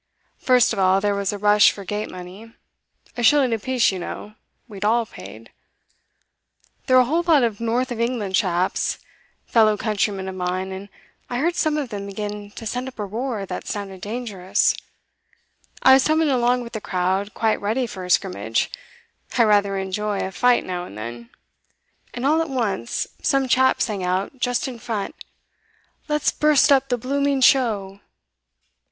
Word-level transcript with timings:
First 0.39 0.73
of 0.73 0.79
all 0.79 0.99
there 0.99 1.13
was 1.13 1.31
a 1.31 1.37
rush 1.37 1.71
for 1.71 1.81
the 1.81 1.85
gate 1.85 2.09
money; 2.09 2.55
a 3.15 3.21
shilling 3.21 3.53
a 3.53 3.59
piece, 3.59 3.91
you 3.91 3.99
know, 3.99 4.33
we'd 4.67 4.83
all 4.83 5.05
paid. 5.05 5.51
There 6.87 6.95
were 6.95 7.03
a 7.03 7.05
whole 7.05 7.21
lot 7.21 7.43
of 7.43 7.59
North 7.59 7.91
of 7.91 8.01
England 8.01 8.33
chaps, 8.35 8.97
fellow 9.45 9.77
countrymen 9.77 10.27
of 10.27 10.33
mine, 10.33 10.71
and 10.71 10.89
I 11.29 11.37
heard 11.37 11.55
some 11.55 11.77
of 11.77 11.89
them 11.89 12.07
begin 12.07 12.49
to 12.49 12.65
send 12.65 12.87
up 12.87 12.97
a 12.97 13.05
roar 13.05 13.45
that 13.45 13.67
sounded 13.67 14.01
dangerous. 14.01 14.75
I 15.83 15.93
was 15.93 16.03
tumbling 16.03 16.31
along 16.31 16.63
with 16.63 16.73
the 16.73 16.81
crowd, 16.81 17.35
quite 17.35 17.61
ready 17.61 17.85
for 17.85 18.03
a 18.03 18.09
scrimmage 18.09 18.71
I 19.37 19.43
rather 19.43 19.77
enjoy 19.77 20.21
a 20.25 20.31
fight 20.31 20.65
now 20.65 20.83
and 20.85 20.97
then, 20.97 21.29
and 22.15 22.25
all 22.25 22.41
at 22.41 22.49
once 22.49 23.05
some 23.21 23.47
chap 23.47 23.83
sang 23.83 24.03
out 24.03 24.39
just 24.39 24.67
in 24.67 24.79
front, 24.79 25.13
'Let's 26.07 26.31
burst 26.31 26.71
up 26.71 26.89
the 26.89 26.97
blooming 26.97 27.41
show! 27.41 27.99